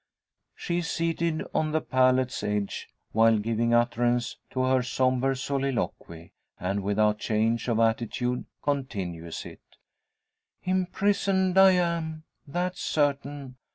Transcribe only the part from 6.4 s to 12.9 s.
and without change of attitude continues it: "Imprisoned I am that